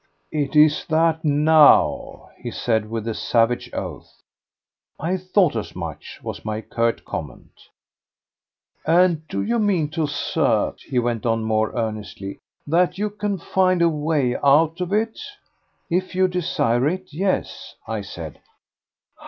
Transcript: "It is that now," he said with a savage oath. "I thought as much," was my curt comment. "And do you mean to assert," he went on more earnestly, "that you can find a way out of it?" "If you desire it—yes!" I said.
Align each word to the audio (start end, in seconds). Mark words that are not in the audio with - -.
"It 0.31 0.55
is 0.55 0.83
that 0.89 1.23
now," 1.23 2.29
he 2.39 2.49
said 2.49 2.89
with 2.89 3.07
a 3.07 3.13
savage 3.13 3.69
oath. 3.71 4.23
"I 4.99 5.15
thought 5.15 5.55
as 5.55 5.75
much," 5.75 6.19
was 6.23 6.43
my 6.43 6.61
curt 6.61 7.05
comment. 7.05 7.69
"And 8.83 9.27
do 9.27 9.43
you 9.43 9.59
mean 9.59 9.89
to 9.89 10.05
assert," 10.05 10.81
he 10.81 10.97
went 10.97 11.27
on 11.27 11.43
more 11.43 11.71
earnestly, 11.75 12.39
"that 12.65 12.97
you 12.97 13.11
can 13.11 13.37
find 13.37 13.83
a 13.83 13.89
way 13.89 14.35
out 14.43 14.81
of 14.81 14.91
it?" 14.91 15.19
"If 15.87 16.15
you 16.15 16.27
desire 16.27 16.87
it—yes!" 16.87 17.75
I 17.87 18.01
said. 18.01 18.39